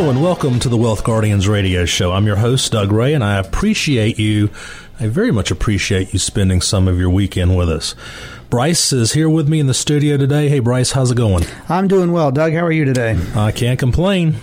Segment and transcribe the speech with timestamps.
[0.00, 2.12] Hello and welcome to the Wealth Guardians radio show.
[2.12, 4.48] I'm your host, Doug Ray, and I appreciate you.
[4.98, 7.94] I very much appreciate you spending some of your weekend with us.
[8.48, 10.48] Bryce is here with me in the studio today.
[10.48, 11.44] Hey, Bryce, how's it going?
[11.68, 12.30] I'm doing well.
[12.30, 13.20] Doug, how are you today?
[13.34, 14.36] I can't complain.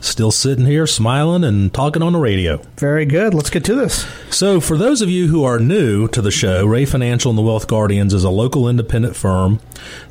[0.00, 2.56] Still sitting here smiling and talking on the radio.
[2.78, 3.34] Very good.
[3.34, 4.06] Let's get to this.
[4.30, 7.42] So, for those of you who are new to the show, Ray Financial and the
[7.42, 9.60] Wealth Guardians is a local independent firm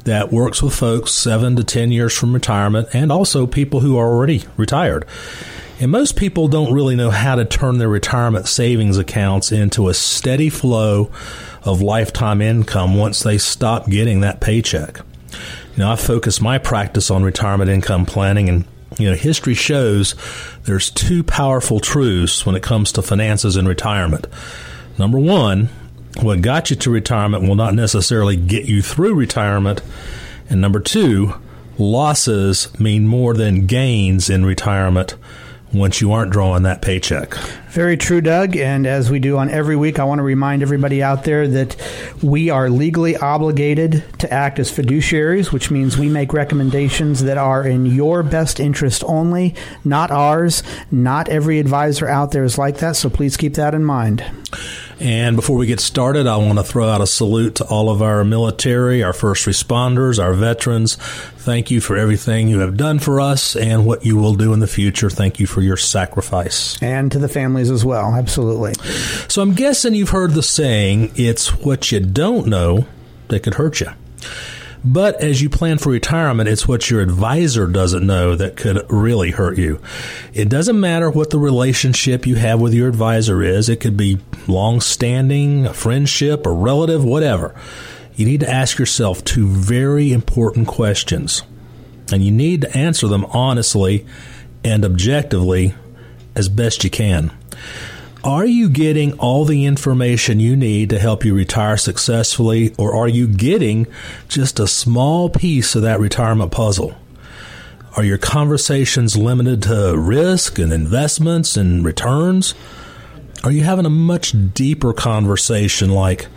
[0.04, 4.08] that works with folks seven to 10 years from retirement and also people who are
[4.08, 5.06] already retired.
[5.80, 9.94] And most people don't really know how to turn their retirement savings accounts into a
[9.94, 11.10] steady flow
[11.64, 15.00] of lifetime income once they stop getting that paycheck.
[15.74, 18.66] You know, I focus my practice on retirement income planning and
[18.98, 20.16] you know, history shows
[20.64, 24.28] there's two powerful truths when it comes to finances and retirement.
[24.98, 25.70] Number one,
[26.22, 29.82] what got you to retirement will not necessarily get you through retirement.
[30.50, 31.36] And number two,
[31.78, 35.16] losses mean more than gains in retirement
[35.72, 37.36] once you aren't drawing that paycheck.
[37.70, 38.58] Very true, Doug.
[38.58, 41.76] And as we do on every week, I want to remind everybody out there that
[42.24, 47.66] we are legally obligated to act as fiduciaries, which means we make recommendations that are
[47.66, 49.54] in your best interest only,
[49.84, 50.64] not ours.
[50.90, 54.24] Not every advisor out there is like that, so please keep that in mind.
[55.00, 58.02] And before we get started, I want to throw out a salute to all of
[58.02, 60.96] our military, our first responders, our veterans.
[60.96, 64.60] Thank you for everything you have done for us and what you will do in
[64.60, 65.10] the future.
[65.10, 66.78] Thank you for your sacrifice.
[66.82, 68.14] And to the families as well.
[68.14, 68.74] Absolutely.
[69.28, 72.88] So I'm guessing you've heard the saying, it's what you don't know
[73.28, 73.88] that could hurt you.
[74.84, 79.32] But as you plan for retirement, it's what your advisor doesn't know that could really
[79.32, 79.82] hurt you.
[80.34, 83.68] It doesn't matter what the relationship you have with your advisor is.
[83.68, 87.54] It could be long standing, a friendship, a relative, whatever.
[88.16, 91.44] You need to ask yourself two very important questions.
[92.12, 94.06] And you need to answer them honestly
[94.64, 95.76] and objectively
[96.36, 97.32] as best you can.
[98.24, 103.08] Are you getting all the information you need to help you retire successfully, or are
[103.08, 103.88] you getting
[104.28, 106.96] just a small piece of that retirement puzzle?
[107.96, 112.54] Are your conversations limited to risk and investments and returns?
[113.44, 116.28] Are you having a much deeper conversation like,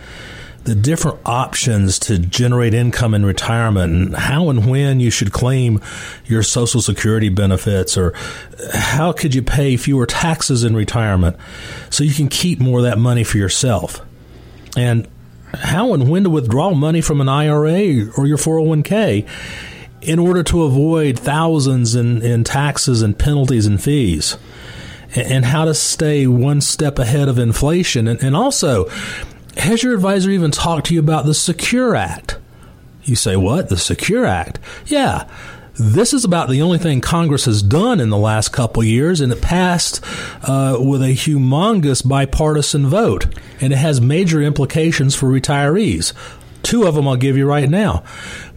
[0.64, 5.80] the different options to generate income in retirement and how and when you should claim
[6.24, 8.14] your social security benefits or
[8.72, 11.36] how could you pay fewer taxes in retirement
[11.90, 14.00] so you can keep more of that money for yourself?
[14.76, 15.08] And
[15.54, 19.28] how and when to withdraw money from an IRA or your 401k
[20.00, 24.36] in order to avoid thousands in, in taxes and penalties and fees?
[25.14, 28.08] And how to stay one step ahead of inflation?
[28.08, 28.88] And, and also
[29.56, 32.38] has your advisor even talked to you about the Secure Act?
[33.04, 33.68] You say, what?
[33.68, 34.58] The Secure Act?
[34.86, 35.28] Yeah.
[35.74, 39.32] This is about the only thing Congress has done in the last couple years, and
[39.32, 40.04] it passed
[40.42, 43.26] uh, with a humongous bipartisan vote,
[43.60, 46.12] and it has major implications for retirees.
[46.62, 48.04] Two of them I'll give you right now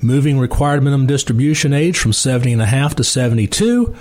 [0.02, 3.96] moving required minimum distribution age from 70 and a half to 72,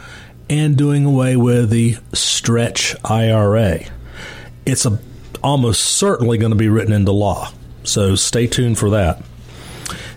[0.50, 3.80] and doing away with the stretch IRA.
[4.66, 4.98] It's a
[5.44, 7.52] almost certainly going to be written into law.
[7.84, 9.22] So stay tuned for that.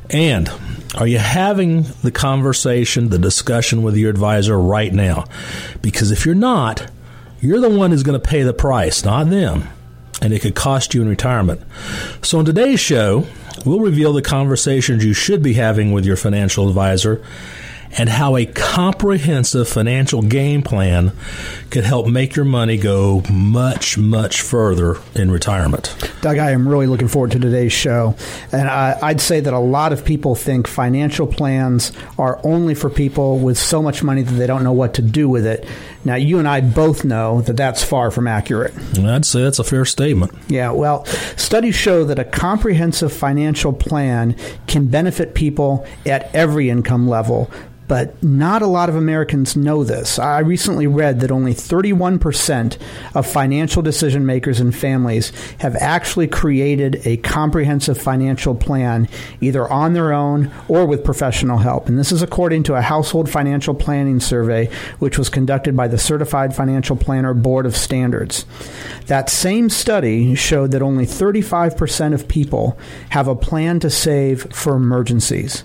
[0.09, 0.49] And
[0.95, 5.25] are you having the conversation, the discussion with your advisor right now?
[5.81, 6.89] Because if you're not,
[7.41, 9.67] you're the one who's going to pay the price, not them.
[10.21, 11.61] And it could cost you in retirement.
[12.23, 13.27] So, in today's show,
[13.65, 17.23] we'll reveal the conversations you should be having with your financial advisor
[17.97, 21.11] and how a comprehensive financial game plan
[21.71, 25.95] could help make your money go much, much further in retirement.
[26.21, 28.15] Doug, I am really looking forward to today's show.
[28.51, 32.89] And I, I'd say that a lot of people think financial plans are only for
[32.89, 35.67] people with so much money that they don't know what to do with it.
[36.05, 38.73] Now, you and I both know that that's far from accurate.
[38.97, 40.33] I'd say that's a fair statement.
[40.47, 41.03] Yeah, well,
[41.35, 44.37] studies show that a comprehensive financial plan
[44.67, 47.51] can benefit people at every income level
[47.87, 50.19] but not a lot of Americans know this.
[50.19, 52.77] I recently read that only 31%
[53.15, 59.07] of financial decision makers and families have actually created a comprehensive financial plan,
[59.41, 61.87] either on their own or with professional help.
[61.87, 64.69] And this is according to a household financial planning survey,
[64.99, 68.45] which was conducted by the Certified Financial Planner Board of Standards.
[69.07, 72.77] That same study showed that only 35% of people
[73.09, 75.63] have a plan to save for emergencies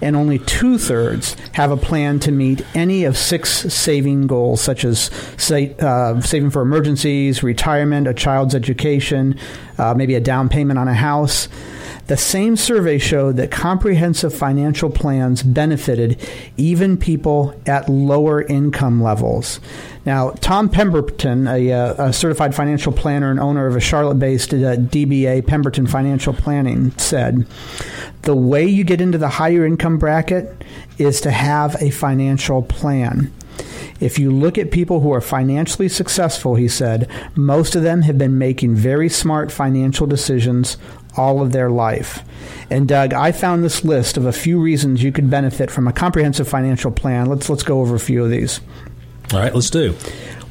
[0.00, 4.84] and only two thirds have a plan to meet any of six saving goals, such
[4.84, 9.38] as say, uh, saving for emergencies, retirement, a child's education,
[9.78, 11.48] uh, maybe a down payment on a house.
[12.10, 16.20] The same survey showed that comprehensive financial plans benefited
[16.56, 19.60] even people at lower income levels.
[20.04, 24.52] Now, Tom Pemberton, a, uh, a certified financial planner and owner of a Charlotte based
[24.52, 27.46] uh, DBA, Pemberton Financial Planning, said,
[28.22, 30.64] The way you get into the higher income bracket
[30.98, 33.32] is to have a financial plan.
[34.00, 38.16] If you look at people who are financially successful, he said, most of them have
[38.16, 40.78] been making very smart financial decisions
[41.16, 42.24] all of their life.
[42.70, 45.92] And Doug, I found this list of a few reasons you could benefit from a
[45.92, 47.26] comprehensive financial plan.
[47.26, 48.60] Let's let's go over a few of these.
[49.32, 49.92] All right, let's do.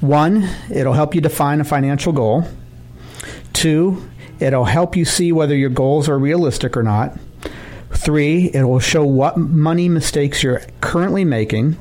[0.01, 2.45] One, it'll help you define a financial goal.
[3.51, 4.09] Two,
[4.39, 7.17] it'll help you see whether your goals are realistic or not.
[7.91, 11.77] Three, it will show what money mistakes you're currently making.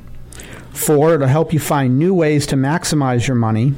[0.72, 3.74] Four, it'll help you find new ways to maximize your money.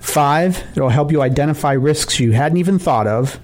[0.00, 3.38] Five, it'll help you identify risks you hadn't even thought of.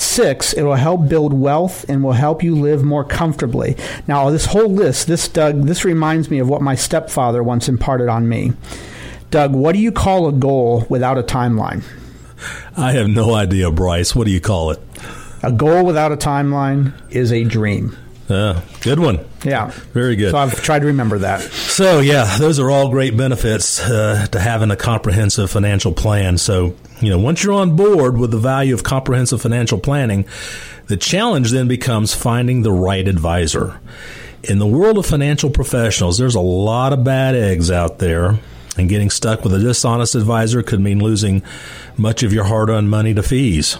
[0.00, 3.76] Six, it will help build wealth and will help you live more comfortably.
[4.08, 8.08] Now, this whole list, this Doug, this reminds me of what my stepfather once imparted
[8.08, 8.54] on me.
[9.30, 11.84] Doug, what do you call a goal without a timeline?
[12.78, 14.16] I have no idea, Bryce.
[14.16, 14.80] What do you call it?
[15.42, 17.94] A goal without a timeline is a dream.
[18.30, 19.18] Uh, good one.
[19.44, 19.70] Yeah.
[19.92, 20.30] Very good.
[20.30, 21.40] So I've tried to remember that.
[21.40, 26.38] So, yeah, those are all great benefits uh, to having a comprehensive financial plan.
[26.38, 30.26] So, you know, once you're on board with the value of comprehensive financial planning,
[30.86, 33.80] the challenge then becomes finding the right advisor.
[34.44, 38.38] In the world of financial professionals, there's a lot of bad eggs out there,
[38.76, 41.42] and getting stuck with a dishonest advisor could mean losing
[41.96, 43.78] much of your hard earned money to fees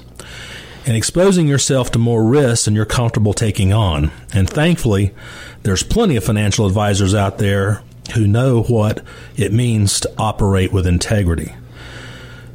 [0.86, 4.10] and exposing yourself to more risks than you're comfortable taking on.
[4.32, 5.14] And thankfully,
[5.62, 7.82] there's plenty of financial advisors out there
[8.14, 9.02] who know what
[9.36, 11.54] it means to operate with integrity.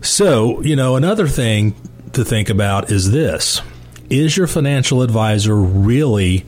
[0.01, 1.75] So, you know, another thing
[2.13, 3.61] to think about is this
[4.09, 6.45] Is your financial advisor really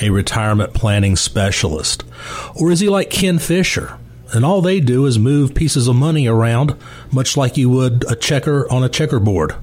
[0.00, 2.04] a retirement planning specialist?
[2.54, 3.98] Or is he like Ken Fisher?
[4.32, 6.76] And all they do is move pieces of money around,
[7.10, 9.56] much like you would a checker on a checkerboard.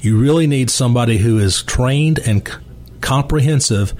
[0.00, 2.54] You really need somebody who is trained and c-
[3.00, 3.92] comprehensive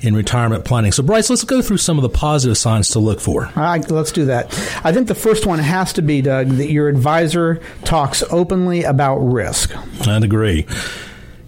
[0.00, 0.92] in retirement planning.
[0.92, 3.46] So, Bryce, let's go through some of the positive signs to look for.
[3.46, 4.46] All right, let's do that.
[4.84, 9.16] I think the first one has to be, Doug, that your advisor talks openly about
[9.16, 9.74] risk.
[10.06, 10.66] I'd agree.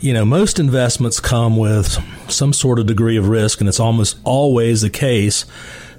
[0.00, 1.98] You know, most investments come with
[2.30, 5.44] some sort of degree of risk, and it's almost always the case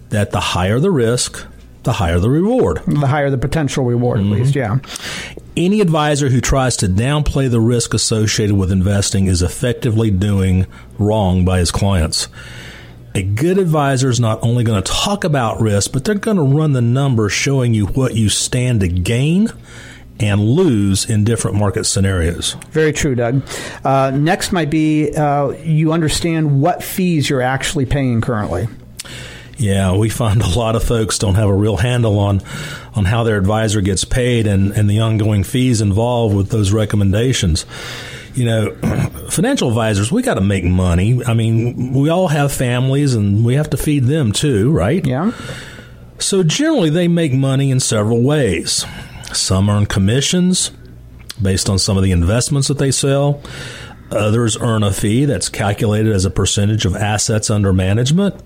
[0.10, 1.46] that the higher the risk,
[1.84, 2.82] the higher the reward.
[2.88, 4.34] The higher the potential reward, mm-hmm.
[4.34, 4.80] at least, yeah.
[5.60, 10.66] Any advisor who tries to downplay the risk associated with investing is effectively doing
[10.98, 12.30] wrong by his clients.
[13.14, 16.44] A good advisor is not only going to talk about risk, but they're going to
[16.44, 19.50] run the numbers showing you what you stand to gain
[20.18, 22.54] and lose in different market scenarios.
[22.72, 23.44] Very true, Doug.
[23.84, 28.70] Uh, next might be uh, you understand what fees you're actually paying currently.
[29.60, 32.42] Yeah, we find a lot of folks don't have a real handle on
[32.96, 37.66] on how their advisor gets paid and, and the ongoing fees involved with those recommendations.
[38.36, 38.76] You know,
[39.30, 41.24] financial advisors, we got to make money.
[41.26, 45.06] I mean, we all have families and we have to feed them too, right?
[45.06, 45.34] Yeah.
[46.20, 48.86] So generally, they make money in several ways.
[49.34, 50.72] Some earn commissions
[51.42, 53.42] based on some of the investments that they sell.
[54.12, 58.42] Others earn a fee that's calculated as a percentage of assets under management.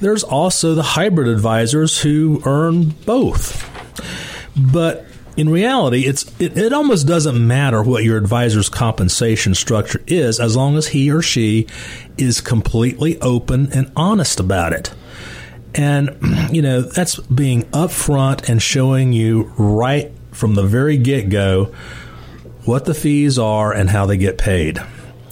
[0.00, 3.64] There's also the hybrid advisors who earn both.
[4.56, 10.40] But in reality, it's it, it, almost doesn't matter what your advisor's compensation structure is
[10.40, 11.66] as long as he or she
[12.16, 14.92] is completely open and honest about it.
[15.74, 16.16] And
[16.52, 21.66] you know, that's being upfront and showing you right from the very get-go
[22.64, 24.78] what the fees are and how they get paid.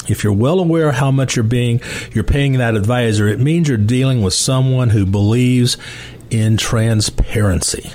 [0.08, 1.80] If you're well aware how much you're being
[2.12, 5.76] you're paying that advisor, it means you're dealing with someone who believes
[6.30, 7.92] in transparency.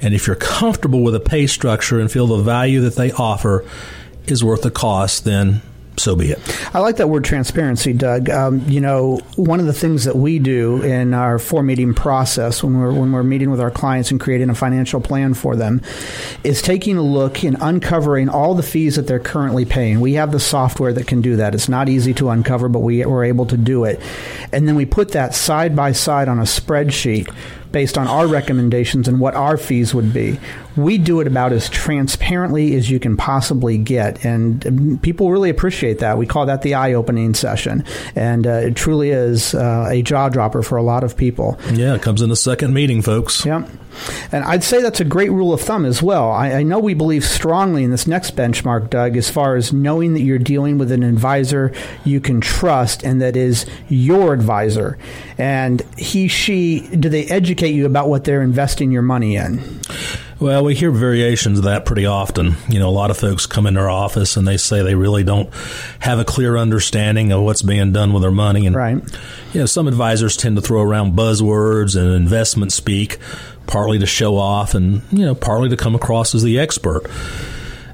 [0.00, 3.64] And if you're comfortable with a pay structure and feel the value that they offer
[4.26, 5.62] is worth the cost, then
[5.96, 6.74] so be it.
[6.74, 8.28] I like that word transparency, Doug.
[8.30, 12.62] Um, you know, one of the things that we do in our four meeting process
[12.62, 15.80] when we're when we're meeting with our clients and creating a financial plan for them
[16.42, 20.00] is taking a look and uncovering all the fees that they're currently paying.
[20.00, 21.54] We have the software that can do that.
[21.54, 24.00] It's not easy to uncover, but we we're able to do it.
[24.52, 27.32] And then we put that side by side on a spreadsheet
[27.74, 30.38] based on our recommendations and what our fees would be.
[30.76, 35.98] We do it about as transparently as you can possibly get, and people really appreciate
[35.98, 36.16] that.
[36.16, 40.28] We call that the eye opening session, and uh, it truly is uh, a jaw
[40.28, 41.58] dropper for a lot of people.
[41.72, 43.44] Yeah, it comes in the second meeting, folks.
[43.44, 43.68] Yep.
[44.32, 46.30] And I'd say that's a great rule of thumb as well.
[46.30, 50.14] I, I, know we believe strongly in this next benchmark, Doug, as far as knowing
[50.14, 51.72] that you're dealing with an advisor
[52.04, 54.98] you can trust and that is your advisor.
[55.38, 59.80] And he, she, do they educate you about what they're investing your money in?
[60.40, 62.56] Well, we hear variations of that pretty often.
[62.68, 65.22] You know, a lot of folks come in our office and they say they really
[65.22, 65.48] don't
[66.00, 68.66] have a clear understanding of what's being done with their money.
[68.66, 68.96] And, right.
[69.52, 73.18] you know, some advisors tend to throw around buzzwords and investment speak,
[73.66, 77.06] partly to show off and, you know, partly to come across as the expert.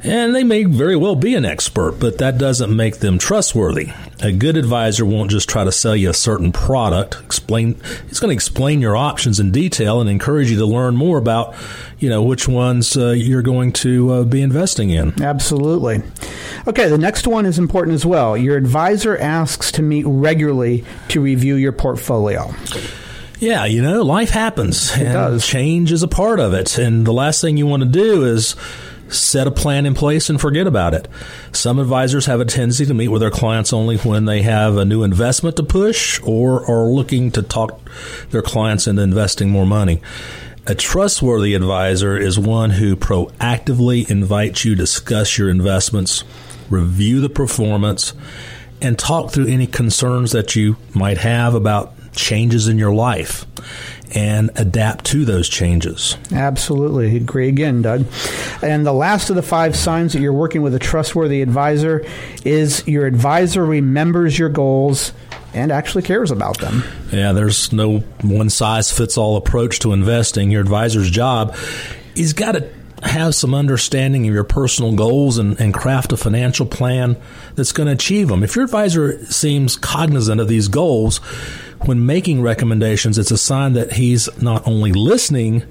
[0.02, 3.90] And they may very well be an expert, but that doesn't make them trustworthy.
[4.22, 7.18] A good advisor won't just try to sell you a certain product.
[7.22, 7.74] Explain,
[8.08, 11.54] he's going to explain your options in detail and encourage you to learn more about,
[11.98, 15.22] you know, which ones uh, you're going to uh, be investing in.
[15.22, 16.02] Absolutely.
[16.66, 18.38] Okay, the next one is important as well.
[18.38, 22.54] Your advisor asks to meet regularly to review your portfolio.
[23.40, 24.94] Yeah, you know, life happens.
[24.96, 25.46] It does.
[25.46, 26.76] Change is a part of it.
[26.76, 28.54] And the last thing you want to do is
[29.08, 31.08] set a plan in place and forget about it.
[31.52, 34.84] Some advisors have a tendency to meet with their clients only when they have a
[34.84, 37.80] new investment to push or are looking to talk
[38.28, 40.02] their clients into investing more money.
[40.66, 46.24] A trustworthy advisor is one who proactively invites you to discuss your investments,
[46.68, 48.12] review the performance,
[48.82, 53.46] and talk through any concerns that you might have about changes in your life
[54.14, 56.16] and adapt to those changes.
[56.32, 57.16] Absolutely.
[57.16, 58.06] Agree again, Doug.
[58.62, 62.04] And the last of the five signs that you're working with a trustworthy advisor
[62.44, 65.12] is your advisor remembers your goals
[65.54, 66.84] and actually cares about them.
[67.12, 70.50] Yeah, there's no one size fits all approach to investing.
[70.50, 71.56] Your advisor's job,
[72.14, 72.68] he's got to
[73.02, 77.16] have some understanding of your personal goals and, and craft a financial plan
[77.54, 78.42] that's going to achieve them.
[78.42, 81.18] If your advisor seems cognizant of these goals,
[81.86, 85.62] when making recommendations, it's a sign that he's not only listening,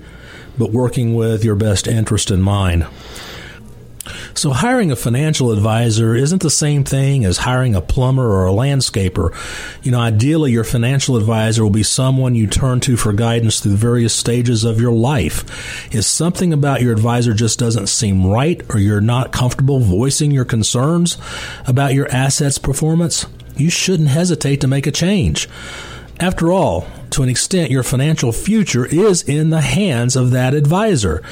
[0.58, 2.88] but working with your best interest in mind.
[4.34, 8.51] So, hiring a financial advisor isn't the same thing as hiring a plumber or a
[8.51, 9.36] landscaper.
[9.84, 13.72] You know, ideally, your financial advisor will be someone you turn to for guidance through
[13.72, 15.94] the various stages of your life.
[15.94, 20.46] If something about your advisor just doesn't seem right or you're not comfortable voicing your
[20.46, 21.18] concerns
[21.68, 23.25] about your assets' performance,
[23.56, 25.50] you shouldn't hesitate to make a change.
[26.20, 31.24] After all, to an extent, your financial future is in the hands of that advisor,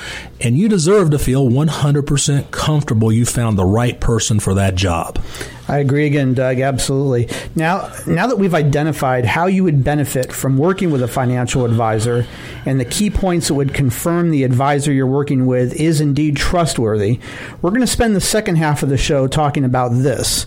[0.41, 5.19] and you deserve to feel 100% comfortable you found the right person for that job.
[5.67, 6.59] I agree again, Doug.
[6.59, 7.29] Absolutely.
[7.55, 12.25] Now, now that we've identified how you would benefit from working with a financial advisor
[12.65, 17.19] and the key points that would confirm the advisor you're working with is indeed trustworthy,
[17.61, 20.45] we're going to spend the second half of the show talking about this.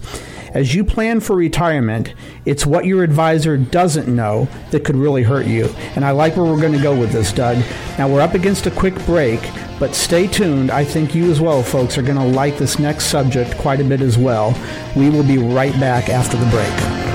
[0.53, 2.13] As you plan for retirement,
[2.45, 5.67] it's what your advisor doesn't know that could really hurt you.
[5.95, 7.59] And I like where we're going to go with this, Doug.
[7.99, 9.41] Now, we're up against a quick break,
[9.79, 10.73] but stay tuned.
[10.73, 13.85] I think you as well, folks, are going to like this next subject quite a
[13.85, 14.59] bit as well.
[14.97, 17.10] We will be right back after the break.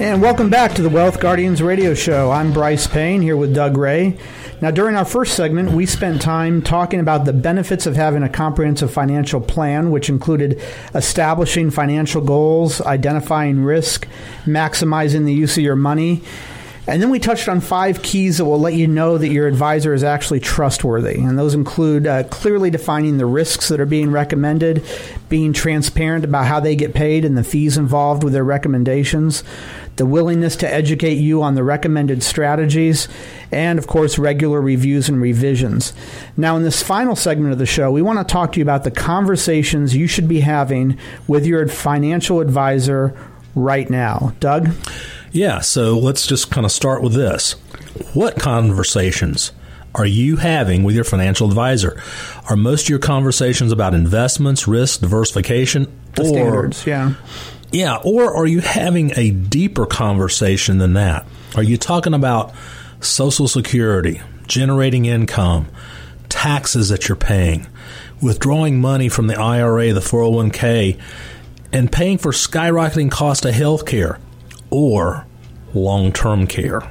[0.00, 2.30] And welcome back to the Wealth Guardians radio show.
[2.30, 4.16] I'm Bryce Payne here with Doug Ray.
[4.60, 8.28] Now, during our first segment, we spent time talking about the benefits of having a
[8.28, 10.62] comprehensive financial plan, which included
[10.94, 14.06] establishing financial goals, identifying risk,
[14.44, 16.22] maximizing the use of your money,
[16.88, 19.92] and then we touched on five keys that will let you know that your advisor
[19.92, 21.20] is actually trustworthy.
[21.20, 24.82] And those include uh, clearly defining the risks that are being recommended,
[25.28, 29.44] being transparent about how they get paid and the fees involved with their recommendations,
[29.98, 33.08] the willingness to educate you on the recommended strategies,
[33.52, 35.92] and of course, regular reviews and revisions.
[36.36, 38.84] Now, in this final segment of the show, we want to talk to you about
[38.84, 43.14] the conversations you should be having with your financial advisor
[43.54, 44.32] right now.
[44.40, 44.70] Doug?
[45.32, 47.52] Yeah, so let's just kind of start with this.
[48.14, 49.52] What conversations
[49.94, 52.00] are you having with your financial advisor?
[52.48, 57.14] Are most of your conversations about investments, risk, diversification, the or standards, yeah.
[57.70, 61.26] Yeah, or are you having a deeper conversation than that?
[61.54, 62.54] Are you talking about
[63.00, 65.68] social security, generating income,
[66.28, 67.66] taxes that you're paying,
[68.22, 70.98] withdrawing money from the IRA, the 401k,
[71.72, 74.18] and paying for skyrocketing cost of health care?
[74.70, 75.26] or
[75.74, 76.82] long term care.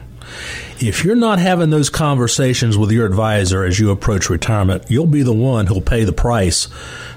[0.80, 5.24] If you're not having those conversations with your advisor as you approach retirement, you'll be
[5.24, 6.66] the one who'll pay the price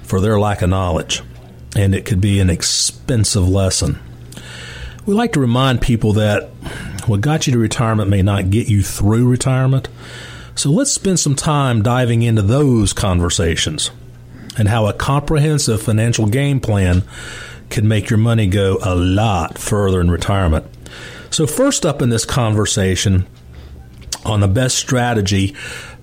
[0.03, 1.23] for their lack of knowledge.
[1.77, 3.99] And it could be an expensive lesson.
[5.07, 6.51] We like to remind people that
[7.07, 9.89] What got you to retirement may not get you through retirement.
[10.55, 13.91] So let's spend some time diving into those conversations
[14.59, 17.03] and how a comprehensive financial game plan
[17.71, 20.67] can make your money go a lot further in retirement.
[21.31, 23.27] So, first up in this conversation
[24.25, 25.55] on the best strategy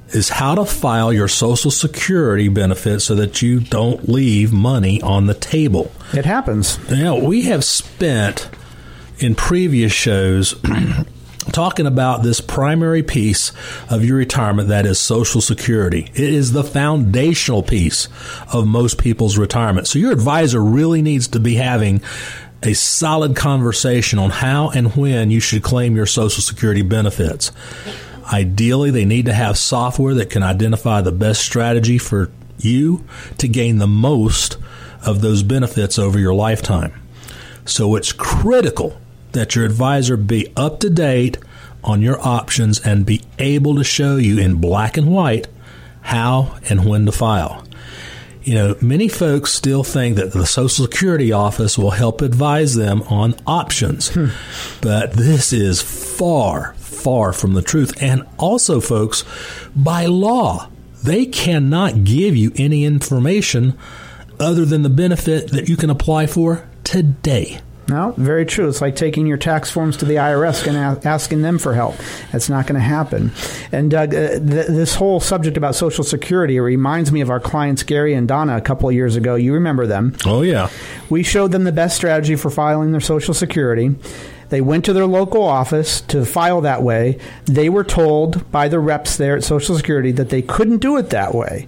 [0.09, 5.27] is how to file your Social Security benefit so that you don't leave money on
[5.27, 5.91] the table.
[6.13, 6.77] It happens.
[6.89, 8.49] Now, we have spent
[9.19, 10.55] in previous shows
[11.51, 13.51] talking about this primary piece
[13.89, 16.09] of your retirement that is Social Security.
[16.13, 18.07] It is the foundational piece
[18.53, 19.87] of most people's retirement.
[19.87, 22.01] So, your advisor really needs to be having
[22.63, 27.51] a solid conversation on how and when you should claim your Social Security benefits.
[28.31, 33.05] Ideally, they need to have software that can identify the best strategy for you
[33.37, 34.57] to gain the most
[35.05, 36.93] of those benefits over your lifetime.
[37.65, 38.99] So it's critical
[39.33, 41.37] that your advisor be up to date
[41.83, 45.47] on your options and be able to show you in black and white
[46.01, 47.66] how and when to file.
[48.47, 53.01] You know, many folks still think that the Social Security office will help advise them
[53.09, 54.27] on options, hmm.
[54.79, 58.01] but this is far, far from the truth.
[58.01, 59.25] And also, folks,
[59.75, 60.69] by law,
[61.03, 63.77] they cannot give you any information
[64.39, 67.59] other than the benefit that you can apply for today.
[67.89, 68.67] No, very true.
[68.67, 71.95] It's like taking your tax forms to the IRS and asking them for help.
[72.31, 73.31] That's not going to happen.
[73.71, 77.83] And Doug, uh, th- this whole subject about Social Security reminds me of our clients
[77.83, 79.35] Gary and Donna a couple of years ago.
[79.35, 80.15] You remember them?
[80.25, 80.69] Oh yeah.
[81.09, 83.95] We showed them the best strategy for filing their Social Security.
[84.49, 87.19] They went to their local office to file that way.
[87.45, 91.09] They were told by the reps there at Social Security that they couldn't do it
[91.09, 91.67] that way.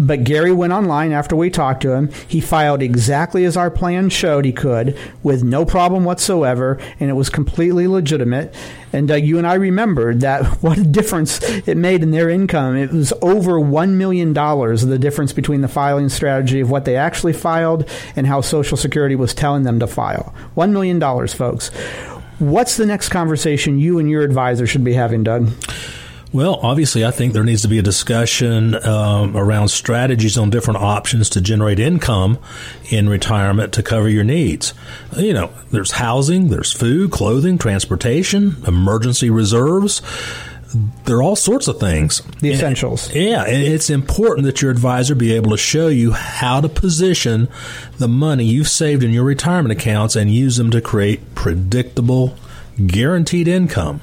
[0.00, 2.10] But Gary went online after we talked to him.
[2.26, 7.12] He filed exactly as our plan showed he could with no problem whatsoever, and it
[7.12, 8.54] was completely legitimate.
[8.94, 12.76] And uh, you and I remembered that what a difference it made in their income.
[12.76, 17.34] It was over $1 million, the difference between the filing strategy of what they actually
[17.34, 17.86] filed
[18.16, 20.34] and how Social Security was telling them to file.
[20.56, 21.68] $1 million, folks.
[22.38, 25.50] What's the next conversation you and your advisor should be having, Doug?
[26.32, 30.80] Well, obviously, I think there needs to be a discussion um, around strategies on different
[30.80, 32.38] options to generate income
[32.88, 34.72] in retirement to cover your needs.
[35.16, 40.02] You know, there's housing, there's food, clothing, transportation, emergency reserves.
[41.04, 42.22] There are all sorts of things.
[42.40, 43.08] The essentials.
[43.08, 47.48] And, yeah, it's important that your advisor be able to show you how to position
[47.98, 52.36] the money you've saved in your retirement accounts and use them to create predictable,
[52.86, 54.00] guaranteed income.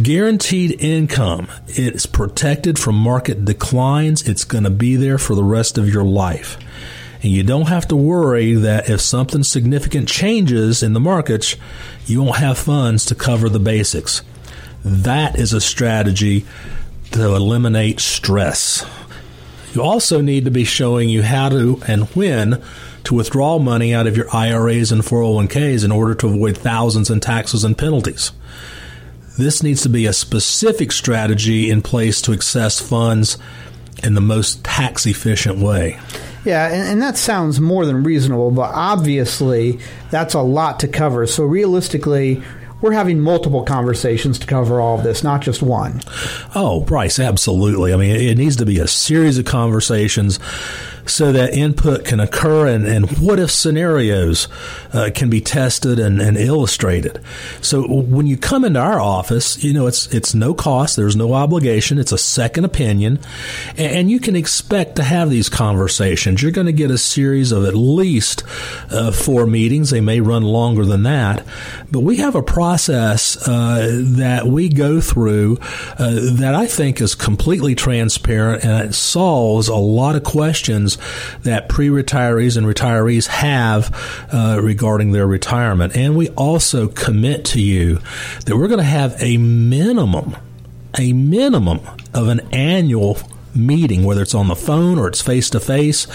[0.00, 1.46] Guaranteed income.
[1.68, 4.28] It's protected from market declines.
[4.28, 6.58] It's going to be there for the rest of your life.
[7.22, 11.54] And you don't have to worry that if something significant changes in the markets,
[12.06, 14.22] you won't have funds to cover the basics.
[14.84, 16.44] That is a strategy
[17.12, 18.84] to eliminate stress.
[19.74, 22.60] You also need to be showing you how to and when
[23.04, 27.20] to withdraw money out of your IRAs and 401ks in order to avoid thousands in
[27.20, 28.32] taxes and penalties.
[29.36, 33.36] This needs to be a specific strategy in place to access funds
[34.02, 35.98] in the most tax efficient way.
[36.44, 39.78] Yeah, and, and, that sounds more than reasonable, but obviously
[40.10, 41.26] that's a lot to cover.
[41.26, 42.42] So realistically,
[42.82, 46.02] we're having multiple conversations to cover all of this, not just one.
[46.54, 47.94] Oh, Bryce, absolutely.
[47.94, 50.38] I mean, it needs to be a series of conversations
[51.06, 54.48] so that input can occur and, and what if scenarios
[54.92, 57.20] uh, can be tested and, and, illustrated.
[57.60, 60.96] So when you come into our office, you know, it's, it's no cost.
[60.96, 61.98] There's no obligation.
[61.98, 63.18] It's a second opinion
[63.76, 66.42] and, and you can expect to have these conversations.
[66.42, 68.42] You're going to get a series of at least
[68.90, 69.90] uh, four meetings.
[69.90, 71.44] They may run longer than that,
[71.90, 75.58] but we have a process uh, that we go through
[75.98, 80.93] uh, that I think is completely transparent and it solves a lot of questions
[81.42, 83.94] that pre retirees and retirees have
[84.32, 85.96] uh, regarding their retirement.
[85.96, 88.00] And we also commit to you
[88.46, 90.36] that we're going to have a minimum,
[90.98, 91.80] a minimum
[92.12, 93.18] of an annual
[93.54, 96.06] meeting, whether it's on the phone or it's face to face,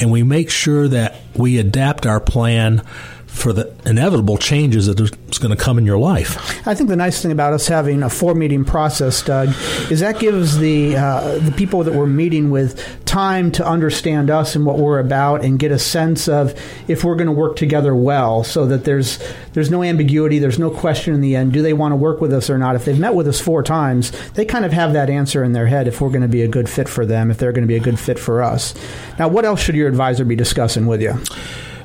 [0.00, 2.82] and we make sure that we adapt our plan
[3.28, 6.66] for the inevitable changes that is going to come in your life.
[6.66, 9.50] I think the nice thing about us having a four meeting process, Doug,
[9.90, 14.56] is that gives the uh, the people that we're meeting with time to understand us
[14.56, 17.94] and what we're about and get a sense of if we're going to work together
[17.94, 19.18] well, so that there's
[19.52, 21.52] there's no ambiguity, there's no question in the end.
[21.52, 22.74] Do they want to work with us or not?
[22.74, 25.66] If they've met with us four times, they kind of have that answer in their
[25.66, 27.68] head if we're going to be a good fit for them, if they're going to
[27.68, 28.74] be a good fit for us.
[29.18, 31.14] Now, what else should your advisor be discussing with you?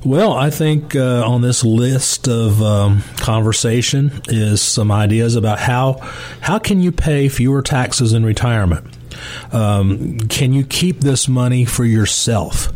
[0.05, 5.99] Well, I think uh, on this list of um, conversation is some ideas about how
[6.41, 8.85] how can you pay fewer taxes in retirement.
[9.51, 12.69] Um, can you keep this money for yourself?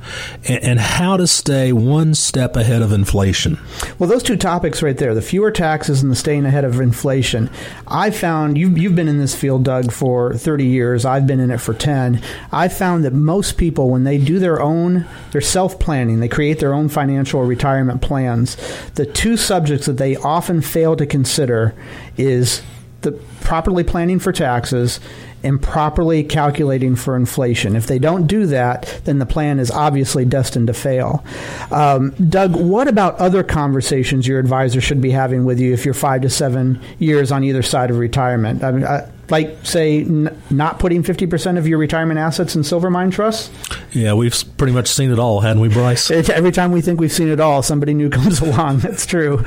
[0.48, 3.60] And, and, how to stay one step ahead of inflation?
[3.98, 7.50] Well, those two topics right there the fewer taxes and the staying ahead of inflation.
[7.88, 11.06] I found you've, you've been in this field, Doug, for 30 years.
[11.06, 12.22] I've been in it for 10.
[12.52, 16.60] I found that most people, when they do their own, their self planning, they create
[16.60, 18.58] their own financial retirement plans,
[18.96, 21.74] the two subjects that they often fail to consider
[22.18, 22.62] is
[23.02, 25.00] the properly planning for taxes
[25.44, 27.76] and properly calculating for inflation.
[27.76, 31.24] If they don't do that, then the plan is obviously destined to fail.
[31.72, 35.94] Um, Doug, what about other conversations your advisor should be having with you if you're
[35.94, 38.64] five to seven years on either side of retirement?
[38.64, 42.90] I mean, I, like say n- not putting 50% of your retirement assets in silver
[42.90, 43.52] mine trusts?
[43.92, 46.10] Yeah, we've pretty much seen it all, hadn't we, Bryce?
[46.30, 48.80] Every time we think we've seen it all, somebody new comes along.
[48.80, 49.44] That's true.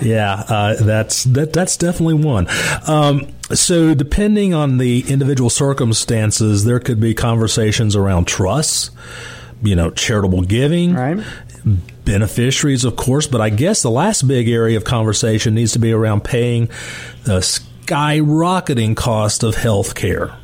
[0.00, 2.48] Yeah, uh, that's that, that's definitely one.
[2.86, 8.90] Um, so, depending on the individual circumstances, there could be conversations around trusts,
[9.62, 11.24] you know, charitable giving, right
[12.04, 15.92] beneficiaries, of course, but I guess the last big area of conversation needs to be
[15.92, 16.68] around paying
[17.24, 20.36] the skyrocketing cost of health care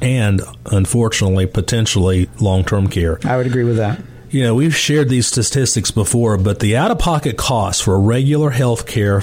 [0.00, 3.18] and, unfortunately, potentially long term care.
[3.24, 4.00] I would agree with that.
[4.30, 8.50] You know, we've shared these statistics before, but the out of pocket costs for regular
[8.50, 9.20] health care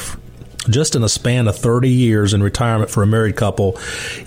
[0.69, 3.77] just in a span of 30 years in retirement for a married couple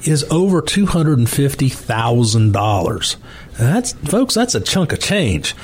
[0.05, 3.17] is over $250,000.
[3.59, 5.55] That's folks, that's a chunk of change.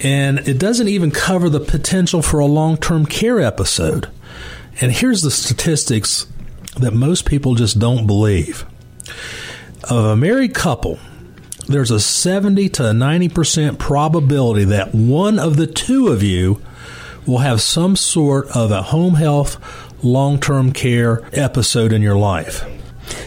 [0.00, 4.10] And it doesn't even cover the potential for a long-term care episode.
[4.80, 6.26] And here's the statistics
[6.78, 8.66] that most people just don't believe.
[9.88, 10.98] Of a married couple,
[11.68, 16.60] there's a 70 to 90% probability that one of the two of you
[17.26, 19.56] will have some sort of a home health
[20.04, 22.64] long term care episode in your life.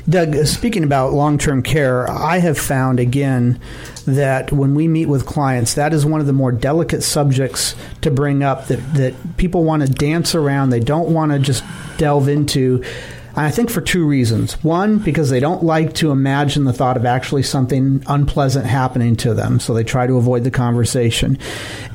[0.09, 3.59] Doug, speaking about long term care, I have found again
[4.05, 8.09] that when we meet with clients, that is one of the more delicate subjects to
[8.09, 10.69] bring up that, that people want to dance around.
[10.69, 11.63] They don't want to just
[11.97, 12.83] delve into.
[13.37, 14.53] I think for two reasons.
[14.63, 19.35] One, because they don't like to imagine the thought of actually something unpleasant happening to
[19.35, 21.37] them, so they try to avoid the conversation.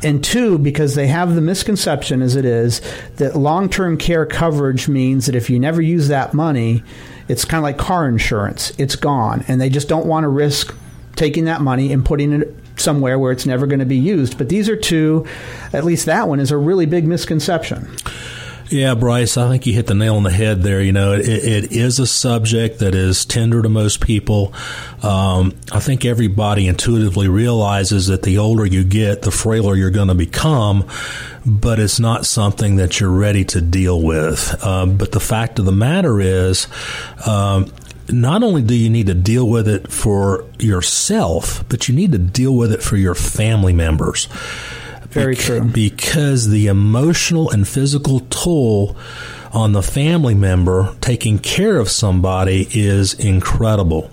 [0.04, 2.80] And two, because they have the misconception, as it is,
[3.16, 6.84] that long term care coverage means that if you never use that money,
[7.26, 9.44] it's kind of like car insurance, it's gone.
[9.48, 10.72] And they just don't want to risk
[11.16, 14.38] taking that money and putting it somewhere where it's never going to be used.
[14.38, 15.26] But these are two,
[15.72, 17.90] at least that one is a really big misconception.
[18.72, 20.80] Yeah, Bryce, I think you hit the nail on the head there.
[20.80, 24.54] You know, it, it is a subject that is tender to most people.
[25.02, 30.08] Um, I think everybody intuitively realizes that the older you get, the frailer you're going
[30.08, 30.88] to become,
[31.44, 34.64] but it's not something that you're ready to deal with.
[34.64, 36.66] Um, but the fact of the matter is,
[37.26, 37.70] um,
[38.08, 42.18] not only do you need to deal with it for yourself, but you need to
[42.18, 44.28] deal with it for your family members.
[45.12, 45.62] Very true.
[45.62, 48.96] Because the emotional and physical toll
[49.52, 54.10] on the family member taking care of somebody is incredible.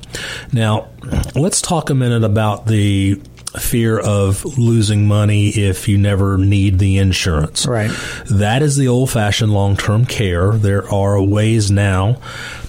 [0.51, 0.89] Now,
[1.35, 3.21] let's talk a minute about the
[3.57, 7.65] fear of losing money if you never need the insurance.
[7.65, 7.91] Right.
[8.29, 10.51] That is the old fashioned long term care.
[10.51, 12.19] There are ways now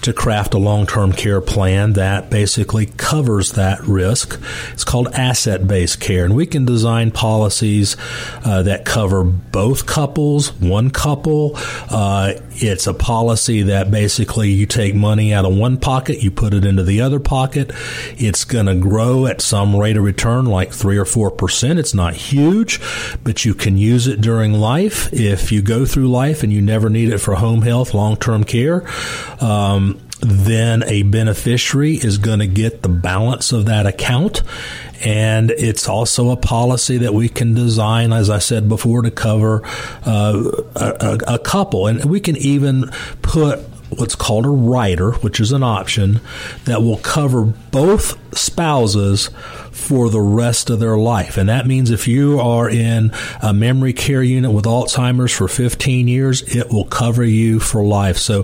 [0.01, 4.39] to craft a long term care plan that basically covers that risk.
[4.73, 7.95] It's called asset based care, and we can design policies
[8.43, 11.53] uh, that cover both couples, one couple.
[11.89, 16.53] Uh, it's a policy that basically you take money out of one pocket, you put
[16.53, 17.71] it into the other pocket.
[18.17, 21.79] It's going to grow at some rate of return, like three or four percent.
[21.79, 22.79] It's not huge,
[23.23, 26.89] but you can use it during life if you go through life and you never
[26.89, 28.87] need it for home health, long term care.
[29.39, 34.43] Um, then a beneficiary is going to get the balance of that account.
[35.03, 39.63] And it's also a policy that we can design, as I said before, to cover
[40.05, 41.87] uh, a, a couple.
[41.87, 42.91] And we can even
[43.23, 46.21] put what's called a rider, which is an option
[46.65, 49.29] that will cover both spouses
[49.71, 51.37] for the rest of their life.
[51.37, 56.07] And that means if you are in a memory care unit with Alzheimer's for 15
[56.07, 58.17] years, it will cover you for life.
[58.17, 58.43] So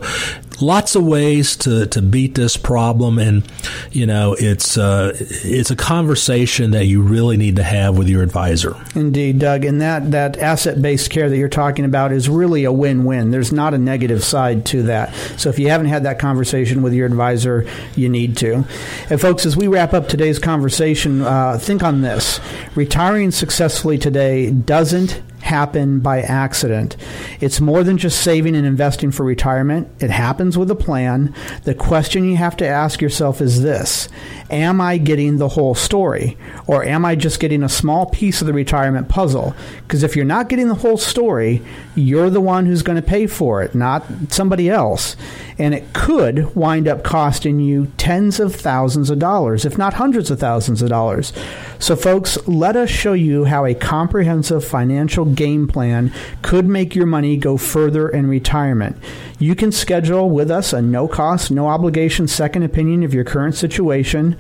[0.62, 3.44] lots of ways to, to beat this problem, and
[3.92, 8.24] you know it's uh, it's a conversation that you really need to have with your
[8.24, 8.76] advisor.
[8.96, 12.72] Indeed, Doug, and that that asset based care that you're talking about is really a
[12.72, 13.32] win win.
[13.32, 15.14] There's not a negative side to that.
[15.38, 17.66] So if you haven't had that conversation with your advisor,
[17.96, 18.66] you need to.
[19.10, 22.40] And folks, as we wrap up today's conversation, uh, think on this:
[22.76, 26.96] retiring successfully today doesn't happen by accident.
[27.40, 29.90] It's more than just saving and investing for retirement.
[30.00, 31.34] It happens with a plan.
[31.64, 34.10] The question you have to ask yourself is this
[34.50, 36.38] Am I getting the whole story?
[36.68, 39.56] Or am I just getting a small piece of the retirement puzzle?
[39.84, 41.62] Because if you're not getting the whole story,
[41.96, 45.16] you're the one who's going to pay for it, not somebody else.
[45.58, 50.30] And it could wind up costing you tens of thousands of dollars, if not hundreds
[50.30, 51.34] of thousands of dollars.
[51.80, 57.06] So, folks, let us show you how a comprehensive financial game plan could make your
[57.06, 58.98] money go further in retirement.
[59.40, 63.56] You can schedule with us a no cost, no obligation second opinion of your current
[63.56, 64.38] situation.